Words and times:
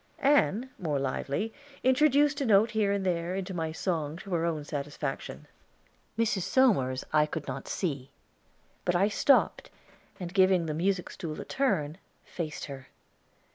Ann, 0.17 0.71
more 0.79 0.97
lively, 0.97 1.53
introduced 1.83 2.41
a 2.41 2.45
note 2.47 2.71
here 2.71 2.91
and 2.91 3.05
there 3.05 3.35
into 3.35 3.53
my 3.53 3.71
song 3.71 4.17
to 4.17 4.33
her 4.33 4.45
own 4.45 4.65
satisfaction. 4.65 5.45
Mrs. 6.17 6.41
Somers 6.41 7.03
I 7.13 7.27
could 7.27 7.47
not 7.47 7.67
see; 7.67 8.09
but 8.83 8.95
I 8.95 9.09
stopped 9.09 9.69
and, 10.19 10.33
giving 10.33 10.65
the 10.65 10.73
music 10.73 11.11
stool 11.11 11.39
a 11.39 11.45
turn, 11.45 11.99
faced 12.25 12.65
her. 12.65 12.87